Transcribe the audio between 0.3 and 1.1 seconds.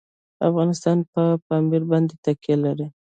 افغانستان